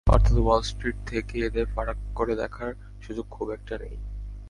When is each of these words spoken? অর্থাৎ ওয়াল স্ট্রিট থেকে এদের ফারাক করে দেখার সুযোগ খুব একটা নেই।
অর্থাৎ 0.07 0.37
ওয়াল 0.37 0.61
স্ট্রিট 0.61 0.97
থেকে 1.05 1.35
এদের 1.39 1.65
ফারাক 1.75 1.99
করে 2.15 2.33
দেখার 2.35 2.71
সুযোগ 3.01 3.25
খুব 3.29 3.47
একটা 3.51 3.75
নেই। 3.77 3.95